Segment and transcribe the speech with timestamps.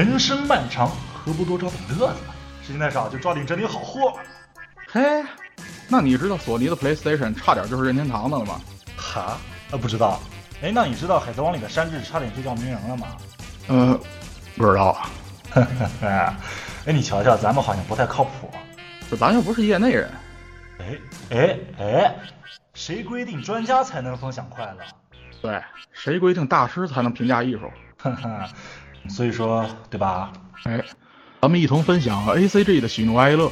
[0.00, 2.20] 人生漫长，何不多找点乐子？
[2.62, 4.18] 时间太少，就抓紧整理好货。
[4.88, 5.22] 嘿，
[5.88, 8.58] 那你知道索尼的 PlayStation 差点就是任天堂的了吗？
[8.96, 9.36] 哈？
[9.70, 10.18] 呃，不知道。
[10.62, 13.08] 哎，那你知道《海贼王》里的山治差点就叫鸣人了吗？
[13.68, 14.00] 呃，
[14.56, 14.96] 不知道。
[16.00, 16.34] 哎，
[16.86, 18.50] 你瞧瞧，咱们好像不太靠谱。
[19.10, 20.10] 这咱又不是业内人。
[20.78, 20.98] 哎
[21.30, 22.14] 哎哎，
[22.72, 24.78] 谁规定专家才能分享快乐？
[25.42, 27.70] 对，谁规定大师才能评价艺术？
[27.98, 28.48] 哈哈，
[29.08, 30.32] 所以说，对吧？
[30.64, 30.82] 哎，
[31.40, 33.50] 咱们一同分享 A C G 的喜怒哀乐，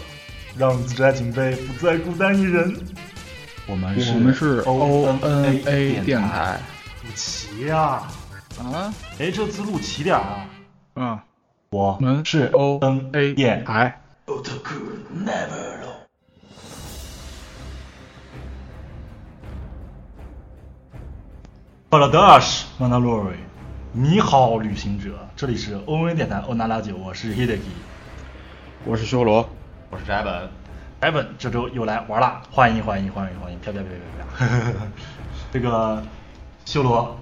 [0.56, 2.76] 让自家警备不再孤单一人。
[3.66, 6.60] 我们是我们是 O N A 电台。
[7.04, 8.02] 陆奇呀！
[8.58, 8.92] 啊？
[9.18, 10.46] 哎，这次录齐点啊！
[10.96, 11.18] 嗯，
[11.70, 14.00] 我们是 O N A 电台。
[21.90, 23.34] 巴拉达什曼达洛瑞，
[23.92, 27.58] 你好，旅行者，这里是欧文电台欧娜拉九，我是 Hideki，
[28.84, 29.48] 我是修罗，
[29.88, 30.48] 我是翟本，
[31.00, 33.90] 翟本这周又来玩了，欢迎欢迎欢迎欢迎，飘飘飘
[34.36, 34.76] 飘飘，
[35.50, 36.02] 这个
[36.66, 37.18] 修罗，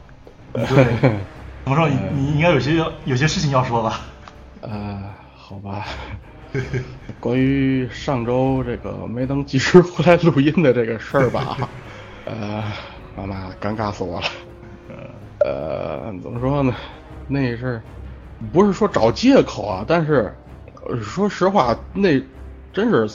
[0.52, 0.66] 对，
[1.64, 1.88] 怎么说？
[1.88, 4.00] 你你应该有些有些事情要说吧？
[4.62, 5.04] 呃，
[5.36, 5.86] 好吧，
[7.20, 11.56] 关于上周这个没能及时回来录音的这个事儿吧，
[12.26, 12.64] 呃，
[13.16, 14.26] 妈妈尴尬死我了。
[15.38, 15.85] 呃，
[16.22, 16.74] 怎么说呢？
[17.28, 17.80] 那是
[18.52, 19.84] 不是说找借口啊？
[19.86, 20.34] 但是
[21.02, 22.22] 说实话，那
[22.72, 23.08] 真是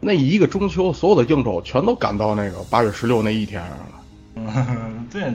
[0.00, 3.86] 那一个中秋，所有的应酬全都赶到那个八月十六那一天上了。
[4.34, 5.32] 嗯，对，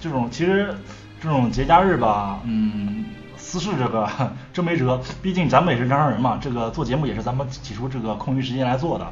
[0.00, 0.72] 这种其实
[1.20, 4.08] 这种节假日吧，嗯，私事这个
[4.52, 5.00] 真没辙。
[5.20, 9.06] 毕竟咱们也是正常人嘛，这个做节目也是咱们挤出这个空余时间来做的。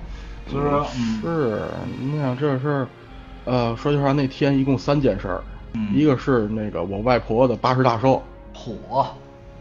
[0.48, 1.62] 所以说，嗯，是，
[2.00, 2.88] 你想这事儿，
[3.46, 5.42] 呃，说句实话，那天一共三件事儿。
[5.94, 8.22] 一个是那个我外婆的八十大寿，
[8.54, 9.06] 火，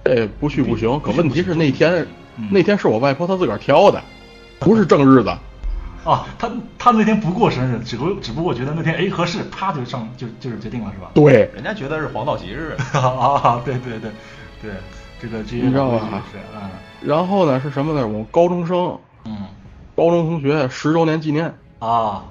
[0.03, 0.99] 这不去不行。
[0.99, 2.05] 可问题是那天，
[2.49, 4.01] 那天是我外婆她自个儿挑的，
[4.59, 5.29] 不是正日子。
[6.03, 6.49] 啊，她
[6.79, 11.11] 她那天不过生日，只不只不过觉得那天哎合适，啪就上就就是决定了是吧？
[11.13, 12.75] 对，人家觉得是黄道吉日。
[12.93, 14.11] 啊，对对对
[14.61, 14.71] 对，
[15.21, 16.23] 这个这你知道吧？
[16.31, 16.71] 是啊。
[17.01, 18.07] 然后呢是什么呢？
[18.07, 19.45] 我高中生，嗯，
[19.95, 22.25] 高中同学十周年纪念啊，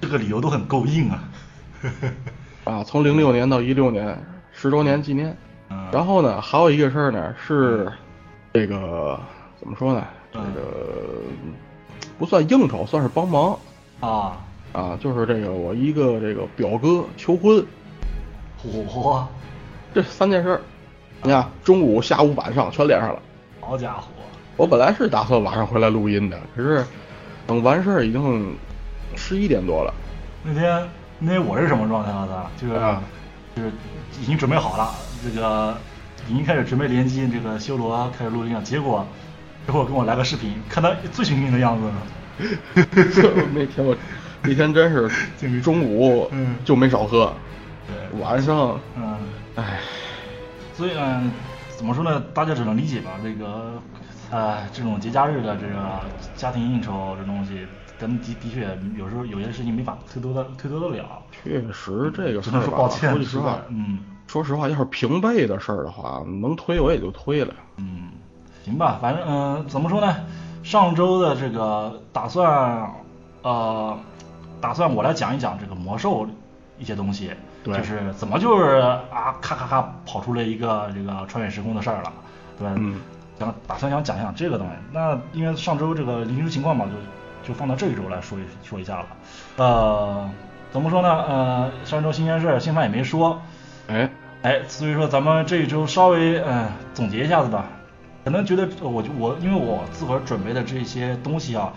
[0.00, 1.24] 这个理由都很够硬啊。
[2.64, 4.16] 啊，从零六年到一六年，
[4.52, 5.36] 十周年纪念。
[5.68, 7.90] 嗯，然后呢，还有一个事儿呢，是
[8.52, 9.18] 这个
[9.58, 10.04] 怎么说呢？
[10.32, 11.22] 这个
[12.18, 13.58] 不算应酬，算是帮忙。
[14.00, 14.38] 啊
[14.72, 17.64] 啊，就是这个我一个这个表哥求婚。
[18.64, 19.24] 嚯！
[19.92, 20.60] 这三件事，
[21.22, 23.20] 你看中午、下午、晚上全连上了。
[23.60, 24.04] 好家伙！
[24.56, 26.84] 我本来是打算晚上回来录音的，可是
[27.46, 28.54] 等完事儿已经
[29.16, 29.92] 十一点多了。
[30.44, 30.88] 那天。
[31.24, 32.50] 那天我是什么状态了？
[32.60, 32.74] 就是，
[33.54, 33.70] 就是
[34.20, 35.76] 已经准备好了，这个
[36.28, 38.60] 已经开始准备联机，这个修罗开始录音了。
[38.62, 39.06] 结果，
[39.64, 41.88] 结果跟我来个视频，看他醉醺醺的样子。
[43.54, 43.96] 那天我
[44.42, 46.28] 那天真是中午
[46.64, 47.32] 就没少喝，
[47.86, 49.16] 对，晚上，嗯，
[49.54, 49.78] 唉，
[50.74, 51.30] 所以呢，
[51.76, 52.20] 怎么说呢？
[52.34, 53.12] 大家只能理解吧。
[53.22, 53.80] 这个，
[54.30, 56.00] 呃，这种节假日的这个
[56.34, 57.64] 家庭应酬这东西。
[58.02, 61.22] 真的的确，有时候有些事情没法推脱的推脱得了。
[61.30, 63.10] 确实，这个只能说抱歉。
[63.10, 67.54] 说句实话，嗯，说实话，要是平辈的事儿的话，能推我也就推了。
[67.76, 68.08] 嗯，
[68.64, 70.16] 行吧，反正嗯，怎么说呢？
[70.64, 72.92] 上周的这个打算，
[73.42, 73.96] 呃，
[74.60, 76.26] 打算我来讲一讲这个魔兽
[76.80, 77.30] 一些东西，
[77.64, 78.80] 就是怎么就是
[79.12, 82.12] 啊，咔咔咔跑出了一个这个穿越时空的事儿了，
[82.58, 82.74] 对吧？
[82.76, 83.00] 嗯，
[83.38, 84.72] 想打算想讲一讲这个东西。
[84.92, 86.90] 那因为上周这个临时情况嘛，就。
[87.42, 89.06] 就放到这一周来说一说一下了，
[89.56, 90.30] 呃，
[90.72, 91.08] 怎么说呢？
[91.08, 93.42] 呃，上周新鲜事新番也没说，
[93.88, 94.10] 哎
[94.42, 97.66] 哎，所以说咱们这一周稍微嗯总结一下子吧。
[98.24, 101.72] 可能觉得我就我因为我自个儿准备的这些东西啊，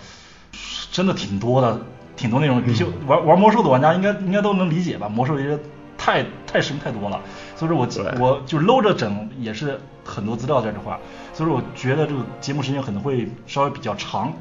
[0.92, 1.80] 真的挺多的，
[2.16, 2.62] 挺多内容。
[2.66, 5.10] 你就玩玩魔兽的玩家应该应该都能理解吧？
[5.10, 5.58] 魔兽这些
[5.98, 7.20] 太太深太多了，
[7.56, 7.88] 所以说我
[8.20, 11.00] 我就搂着整也是很多资料在这块，
[11.34, 14.32] 所以说我觉得这个节目时间可能会稍微比较长。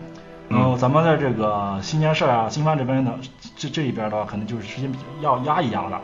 [0.49, 3.13] 然后咱们在这个新鲜事儿啊、新番这边的
[3.57, 6.01] 这这一边的话，可能就是时间比较要压一压了。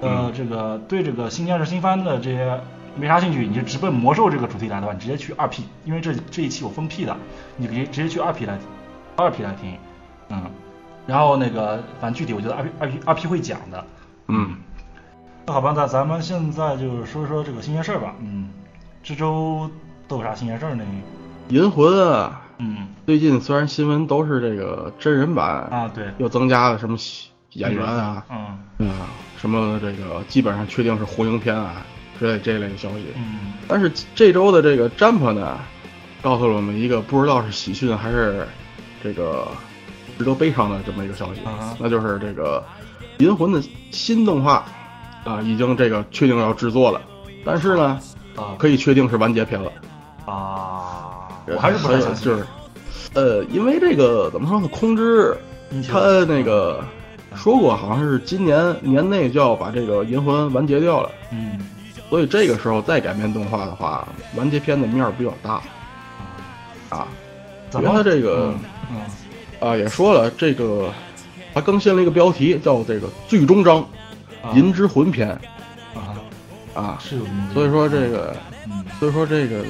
[0.00, 2.58] 呃，这个对这个新鲜事、新番的这些
[2.96, 7.14] 没啥兴趣，你就直奔魔兽这个主题来的话，你直接去二 P，因为这这一期有分 P 的，
[7.56, 8.58] 你可以直接去二 P 来
[9.16, 9.76] 二 P 来听。
[10.28, 10.42] 嗯，
[11.06, 13.84] 然后那个反正具体我觉得二 P 二 P 二 P 会讲的。
[14.28, 14.56] 嗯，
[15.46, 18.14] 那好吧，那咱们现在就是说说这个新鲜事儿吧。
[18.20, 18.48] 嗯，
[19.02, 19.68] 这周
[20.08, 20.84] 都有啥新鲜事儿呢？
[21.48, 22.40] 银魂啊。
[22.60, 26.96] 嗯，最近虽然新闻都是这个真人版啊，对，又增加了什么
[27.54, 28.22] 演员啊，
[28.78, 29.08] 嗯，啊，
[29.38, 31.82] 什么这个基本上确定是红樱篇啊，
[32.18, 33.06] 之类这类的消息。
[33.16, 33.54] 嗯。
[33.66, 35.58] 但是这周的这个 Jump 呢，
[36.20, 38.46] 告诉了我们一个不知道是喜讯还是
[39.02, 39.48] 这个
[40.18, 42.62] 值得悲伤的这么一个消息，啊那就是这个
[43.24, 44.64] 《银魂》的新动画
[45.24, 47.00] 啊、已经这个确定要制作了，
[47.44, 47.98] 但是呢，
[48.36, 48.54] 啊。
[48.58, 49.72] 可以确定是完结篇了。
[50.26, 50.79] 啊，
[51.54, 52.24] 我还是不太相信。
[52.24, 52.46] 就是，
[53.14, 55.36] 呃，因为这个怎么说呢，空之
[55.88, 56.84] 他那个
[57.34, 61.58] 说过，好像是今年年内就要把这个银魂完结掉了，嗯
[62.08, 64.06] 所以这个时候再改编动画的话，
[64.36, 65.62] 完结篇的面儿比较大
[66.88, 67.06] 啊。
[67.74, 68.52] 因为他这个
[68.90, 68.98] 嗯
[69.60, 70.90] 啊也说了，这个
[71.54, 73.78] 他更新了一个标题，叫这个最终章
[74.42, 75.28] 啊《银之魂篇
[75.94, 76.18] 啊》
[76.80, 76.98] 啊。
[77.00, 77.24] 是有
[77.54, 78.34] 所以说这个，
[78.66, 79.64] 嗯，所以说这个，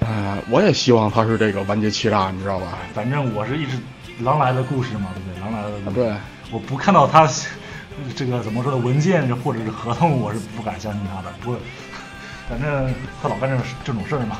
[0.00, 2.78] 啊，我也希望他是这个完结欺诈，你知道吧？
[2.94, 3.78] 反正我是一直
[4.20, 5.40] 狼来的故事嘛，对不对？
[5.40, 6.14] 狼来的故事，对，
[6.52, 7.28] 我不看到他
[8.14, 11.32] 这个怎么说的文件或者是合同，我是不敢相信他的。
[11.40, 11.56] 不，
[12.48, 14.38] 反正他老干这种这种事儿嘛，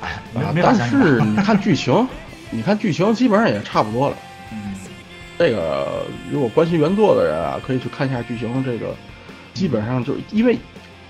[0.00, 0.88] 哎，没啊，没法但。
[0.88, 2.08] 是你看剧情，
[2.50, 4.16] 你看剧情基本上也差不多了。
[4.52, 4.74] 嗯
[5.36, 8.62] 这个如果关心原作的人啊，可以去看一下剧情。
[8.62, 8.94] 这个
[9.52, 10.56] 基本上就是因为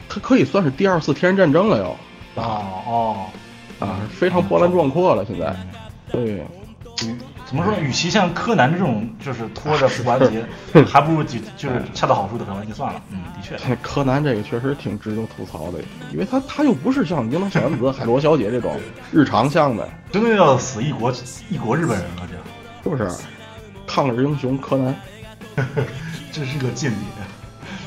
[0.09, 1.85] 它可以算是第二次天然战争了又
[2.43, 3.27] 哦哦
[3.81, 5.25] 啊，非常波澜壮阔了。
[5.25, 5.55] 现在，
[6.11, 6.45] 对，
[7.07, 7.17] 与
[7.47, 7.81] 怎么说呢？
[7.81, 10.45] 与其像柯南这种就是拖着不完结，
[10.85, 13.03] 还不如几就是恰到好处的给完结算了。
[13.11, 13.57] 嗯，的确。
[13.83, 15.79] 柯南这个确实挺值得吐槽的，
[16.13, 18.79] 因为他他又不是像樱桃小丸子、海螺小姐这种
[19.13, 21.13] 日常向的， 真的要死一国
[21.51, 22.29] 一国日本人了，
[22.83, 23.11] 这是不是？
[23.87, 24.95] 抗日英雄柯南，
[26.33, 27.01] 这是个间谍。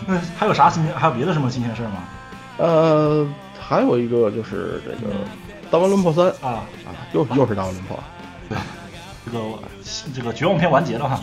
[0.06, 0.94] 那还有啥新鲜？
[0.94, 2.04] 还有别的什么新鲜事儿吗？
[2.58, 3.28] 呃，
[3.60, 5.14] 还有一个就是这个
[5.72, 8.00] 大王轮破三啊，啊，又又是大王轮破，
[8.50, 8.58] 对，
[9.26, 9.60] 这个
[10.16, 11.22] 这个绝望篇完结了哈。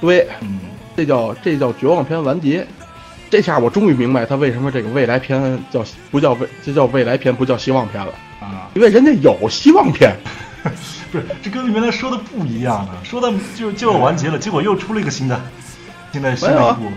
[0.00, 0.60] 对，嗯，
[0.96, 2.66] 这叫这叫绝望篇完结。
[3.30, 10.14] 这下我终于明白他为什么这个未来篇叫不叫未这叫未来篇不叫希望篇了，啊，因为人家有希望篇。
[11.10, 15.40] 不是，这跟原来说的不一样啊，说的就就要完结了，结果又出了一个新的，
[16.12, 16.90] 新的新的一部。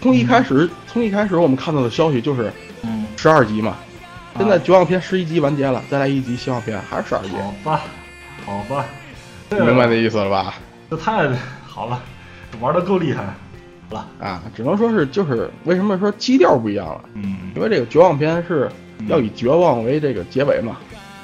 [0.00, 2.52] 从一开始从一开始我们看到的消息就是
[2.82, 3.76] 嗯，十二集嘛，
[4.38, 7.80] 现在啊绝望篇十一集完结了，再来一集希望篇还是十二集，好吧，
[8.46, 8.84] 好吧，
[9.50, 10.54] 你明白那意思了吧？
[10.90, 11.28] 这太
[11.66, 12.00] 好了，
[12.60, 13.34] 玩的够厉害了。
[14.20, 18.70] 啊，只能说是就是为什么说基调不一样了，嗯因为这个绝望篇是
[19.08, 20.76] 要以绝望为这个结尾嘛。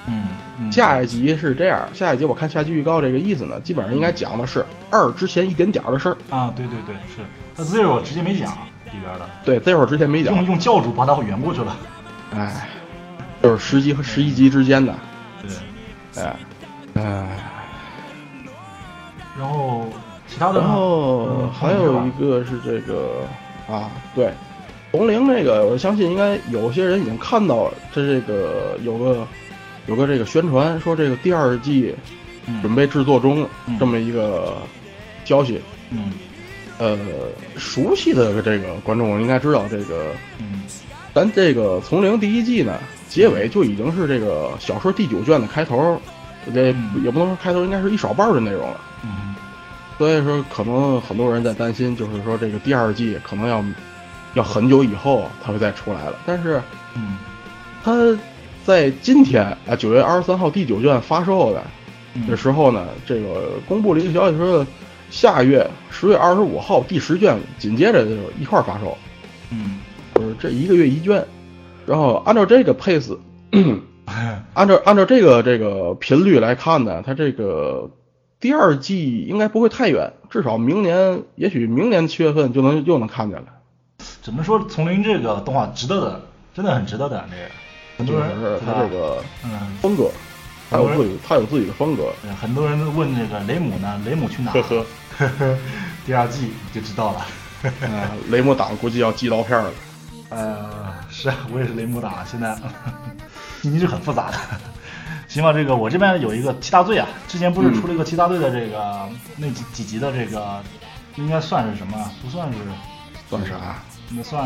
[0.09, 0.27] 嗯
[0.59, 6.17] 嗯，下一集是这样，下一集我看下集预告这个意思呢，基本上应该讲的是二之前一点点的事儿。
[6.29, 7.23] 啊，对对对，是
[7.57, 8.51] 他 Zero 直接没讲
[8.87, 11.77] 里边的，对，，Zero 之前没讲用，用教主把他圆过去了。
[12.35, 12.69] 哎，
[13.43, 14.95] 就是十级和十一级之间的，
[16.13, 16.37] 对，哎，
[16.95, 17.29] 哎，
[19.39, 19.89] 然后
[20.27, 23.27] 其他的然后嗯还有一个是这个
[23.69, 24.33] 啊，对，
[24.91, 29.27] 红灵这个，我相信应该有些人已经看到了，这这个有个
[29.87, 31.95] 有个这个宣传说这个第二季
[32.47, 33.79] 嗯准备制作中嗯。
[33.79, 34.57] 这么一个
[35.25, 35.61] 消息。
[35.91, 36.13] 嗯。
[36.79, 36.99] 呃，
[37.57, 40.63] 熟悉的这个观众应该知道，这个嗯
[41.17, 42.79] 咱这个从零第一季呢，
[43.09, 45.99] 结尾就已经是这个小说第九卷的开头，
[46.53, 48.79] 这嗯也不能说开头，应该是一少半的内容了。
[49.03, 49.35] 嗯
[49.97, 53.65] 所以说，可能很多人在担心，就是说这个第二季可能要
[54.35, 56.19] 要很久以后它会再出来了。
[56.27, 56.61] 但是
[56.95, 57.17] 嗯
[57.83, 57.95] 它
[58.67, 61.63] 在今天啊，九月二十三号第九卷发售的
[62.13, 64.67] 嗯，的时候呢，这个公布了一个消息说，
[65.11, 68.99] 下月十月二十五号第十卷紧接着就一块儿发售。
[69.51, 69.86] 嗯就是
[70.39, 71.25] 这一个月一卷，
[71.87, 73.17] 然后按照这个 pace，
[73.53, 73.81] 嗯
[74.55, 77.91] 按照按照这个这个频率来看呢，它这个
[78.39, 83.47] 第二季应该不会太远，至少明年，也许明年七月份就能又能看见了。
[84.23, 86.21] 怎么说丛林这个动画值得的，
[86.55, 87.51] 真的很值得的这个。
[87.99, 89.51] 很就多人是它这个嗯，
[89.81, 90.11] 风格，
[90.71, 92.13] 他有自己他有自己的风格。
[92.23, 94.53] 对很多人都问这个雷姆呢，雷姆去哪？
[94.53, 94.85] 呵呵，
[96.05, 97.27] 第二季你就知道了。
[97.89, 99.71] 啊，雷姆党估计要寄刀片了。
[100.29, 102.57] 呃，是啊，我也是雷姆党，现在
[103.63, 104.39] 心情是很复杂的。
[105.29, 110.61] 行吧，这个我这边有一个七大罪啊，之前不是出了一个七大罪的这个、那几几集的这个，
[111.17, 112.11] 应该算是什么？
[112.23, 112.59] 不算是，
[113.29, 113.77] 算啥？
[114.11, 114.45] 那算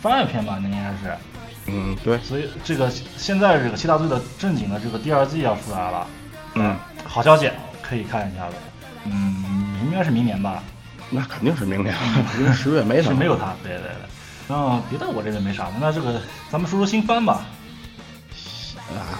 [0.00, 1.16] 番外篇吧，那应该是。
[1.66, 6.06] 嗯，对，所以这个现在这个七大罪的正经的这个第二季要出来了，
[6.54, 7.50] 嗯，好消息
[7.82, 8.54] 可以看一下子。
[9.04, 10.62] 嗯，应该是明年吧，
[11.10, 11.94] 那肯定是明年，
[12.38, 13.08] 因为十月没它。
[13.08, 13.90] 是没有他，对对对。
[14.48, 16.20] 然后别的我这边没啥了，那这个
[16.50, 17.44] 咱们说说新番吧。
[18.90, 19.18] 啊，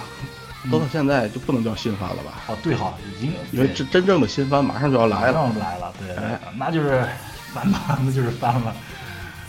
[0.71, 2.33] 都到现在就不能叫新番了吧？
[2.47, 5.47] 哦，对哈，已经因为真真正的新番马上就要来了。
[5.47, 6.15] 马上来了，对
[6.55, 7.07] 那就是
[7.53, 8.75] 翻吧，那就是翻 了。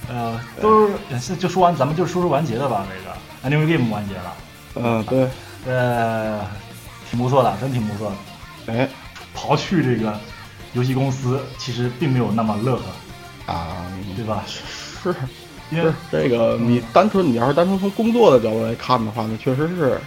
[0.08, 2.86] 呃，都是是就说完，咱们就说说完结的吧。
[3.42, 4.32] 这个《New Game》完结了，
[4.76, 5.28] 嗯，对，
[5.66, 6.46] 呃，
[7.10, 8.72] 挺不错的，真挺不错的。
[8.72, 8.88] 哎，
[9.34, 10.18] 刨去这个
[10.74, 14.44] 游戏公司，其实并没有那么乐呵，啊，对吧？
[14.46, 15.14] 是，
[15.70, 19.98] 因为这个，你单纯你要是单纯从工作的角度来看的话，那确实是，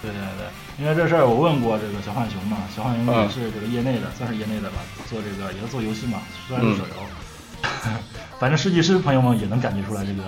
[0.00, 0.46] 对对对，
[0.78, 3.22] 因为这事儿我问过这个小浣熊嘛，小浣熊嗯。
[3.22, 4.76] 也是这个业内的，算是业内的吧，
[5.10, 7.62] 做这个也是做游戏嘛，虽然是手游，
[8.38, 10.22] 反正设计师朋友们也能感觉出来这个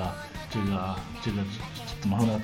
[0.50, 1.38] 这个这个
[2.00, 2.40] 怎么说呢？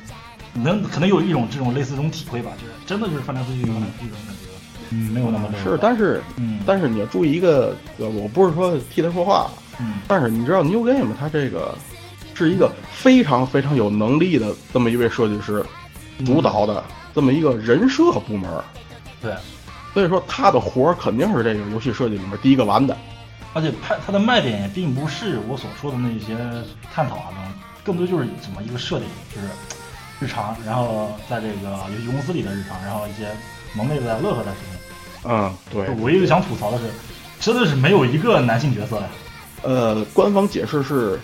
[0.55, 4.49] 能可能有一种这种类似这种体会吧，就是真的就是翻来覆去一种一种感觉，
[4.91, 6.61] 嗯，没有那么是，但是，嗯。
[6.65, 9.95] 但是你要注意一个，呃我不是说替他说话，嗯。
[10.09, 11.77] 但是你知道 New Game 它这个
[12.37, 15.65] 是一个非常非常有能力的这么一位设计师
[16.25, 18.51] 主导的这么一个人设部门，
[19.23, 19.35] 对，
[19.95, 22.97] 所以说他的活儿肯定是这个游戏设计里面第一个完的。
[23.55, 26.37] 而且它它的卖点也并不是我所说的那些
[26.93, 27.53] 探讨啊，那种
[27.83, 29.49] 更多就是怎么一个设定，就是
[30.21, 33.31] 日常，然后在这个游戏公司里的日常，然后一些
[33.75, 35.31] 萌妹子在乐呵的事情。
[35.31, 36.85] 嗯，对，我一个想吐槽的是，
[37.41, 39.09] 真的是没有一个男性角色呀。
[39.63, 41.19] 呃，官方解释是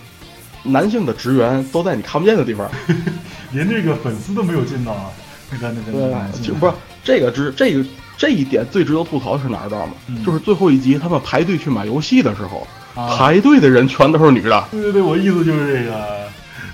[0.63, 2.69] 男性的职员都在你看不见的地方。
[3.51, 5.11] 连这个粉丝都没有见到啊，
[5.51, 7.85] 那个那个那个就不是这个值这个
[8.17, 9.93] 这一点最值得吐槽的是哪儿知道吗？
[10.07, 14.67] 嗯就是最后一集他们排队去买游戏的时候，啊排队的人全都是女的。
[14.71, 16.27] 对对对，我意思就是这个，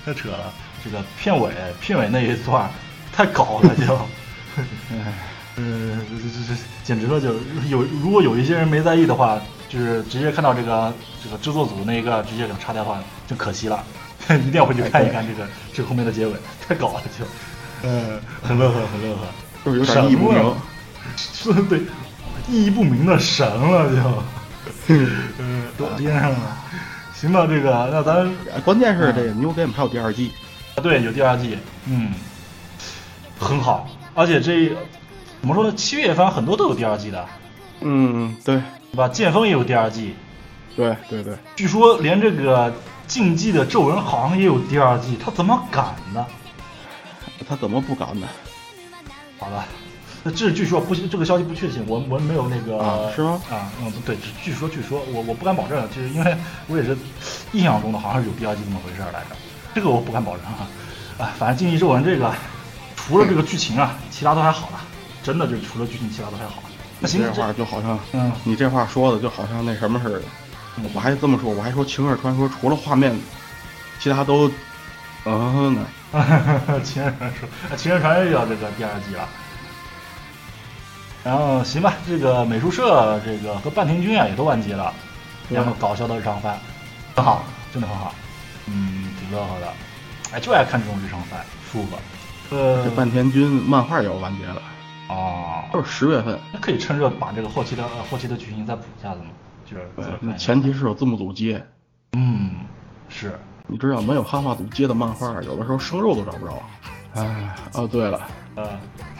[0.06, 0.52] 太扯了。
[0.82, 2.70] 这个片尾片尾那一段
[3.12, 3.98] 太搞了就，
[5.62, 7.34] 嗯，这这这简直了就
[7.68, 9.38] 有如果有一些人没在意的话，
[9.68, 13.84] 就是直接看到这个这个制作组那一个直接给它叉掉的话，就可惜了，
[14.30, 16.32] 一定要回去看一看这个 这个后面的结尾，
[16.66, 17.24] 太搞了就，
[17.82, 19.20] 嗯，很乐呵很乐呵，
[19.64, 20.54] 就是有点意义不明。
[21.16, 21.80] 是对，
[22.48, 24.22] 意义不明的神了就，
[25.38, 26.56] 嗯，都颠上了。
[27.12, 28.32] 行吧，这个那咱
[28.64, 30.32] 关键是这个 New Game 还有第二季，
[30.82, 32.12] 对有第二季，嗯，
[33.38, 34.72] 很好，而且这
[35.40, 35.72] 怎么说呢？
[35.74, 37.26] 七月番很多都有第二季的，
[37.80, 38.60] 嗯，对，
[38.92, 39.08] 对吧？
[39.08, 40.14] 剑锋也有第二季，
[40.76, 42.72] 对对对，据说连这个
[43.06, 46.26] 竞技的皱纹好像也有第二季，他怎么敢呢？
[47.48, 48.28] 他怎么不敢呢？
[49.38, 49.64] 好吧，
[50.22, 56.36] 那这据说不，这个消息不确信，我我没有那个啊是吗啊，嗯，不对，只据说据说，我我不敢保证，就是因为
[56.68, 56.94] 我也是
[57.52, 59.28] 印象中的好像是有第二季这么回事来着，
[59.74, 60.68] 这个我不敢保证啊。
[61.18, 62.30] 啊，反正竞技皱纹这个，
[62.94, 64.80] 除了这个剧情啊，其他都还好了，
[65.22, 66.62] 真的就除了剧情，其他都还好。
[66.98, 70.22] 那行，你这话就好像，嗯你这话说的就好像那什么似的。
[70.94, 73.14] 我还这么说，我还说《晴儿传说》除了画面，
[73.98, 74.50] 其他都，
[75.24, 75.86] 嗯呢。
[76.82, 79.28] 情人传说，啊，情人传说又要这个第二季了。
[81.22, 84.92] 然后行吧，这个美术社这个和半田君啊也都完结了，
[85.48, 86.58] 对然后搞笑的日常番，
[87.14, 88.14] 很好，真的很好，
[88.66, 89.72] 嗯，挺乐呵的，
[90.32, 91.38] 哎，就爱看这种日常番，
[91.70, 91.98] 舒服。
[92.56, 94.62] 呃这，半田君漫画也要完结了，
[95.10, 96.38] 哦，就是十月份。
[96.52, 99.26] 那可以趁热把这个后期的、呃后期的剧情再补一下子吗？
[99.68, 99.88] 就是
[100.20, 101.64] 那前提是有字幕组接。
[102.12, 102.50] 嗯，
[103.08, 106.62] 是，你知道没有汉化组接的漫画，有的时候生肉都找不着。
[107.14, 108.20] 哎，哦对了，
[108.54, 108.64] 呃，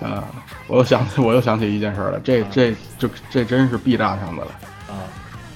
[0.09, 0.25] 啊，
[0.69, 4.51] 我又想起我又想起一件事了，这这这这真是 B 站上的了。
[4.89, 4.95] 啊，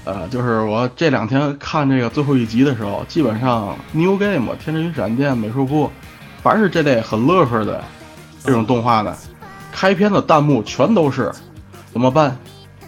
[0.04, 5.90] 呃，就是我这两天看这个最后一集的时候，基本上 New Game、天之云闪电、美术部，
[6.42, 7.82] 凡是这类很乐呵的
[8.42, 9.16] 这种动画呢，
[9.74, 11.32] 开篇的弹幕全都是
[11.92, 12.36] 怎么办？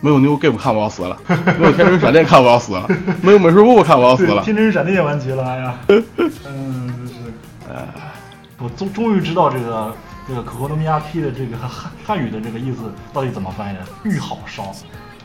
[0.00, 1.18] 没有 New Game 看我要死了，
[1.58, 2.88] 没有天神闪电看我要死了，
[3.20, 4.44] 没有美术部看我要死，了。
[4.44, 5.74] 天神闪电也完结了，哎呀，
[6.46, 7.14] 嗯，真是，
[7.68, 7.88] 呃，
[8.58, 9.92] 我终终于知道这个
[10.28, 14.70] 这个可可诺米亚 K 的这个汉汉语的这个意思到底怎么翻译的，玉好烧，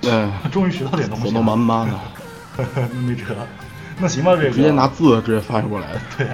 [0.03, 2.65] 嗯，终于学到点东西了，火都满满的，
[3.06, 3.36] 没辙。
[4.00, 4.50] 那行吧，这个。
[4.50, 5.88] 直接拿字直接翻译过来。
[6.18, 6.27] 对，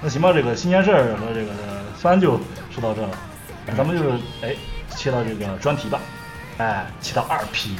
[0.00, 1.50] 那行吧，这个新鲜事儿和这个
[1.96, 2.38] 番就
[2.70, 3.08] 说到这了，
[3.76, 4.54] 咱们就是哎
[4.96, 6.00] 切到这个专题吧，
[6.58, 7.70] 哎，切到二 P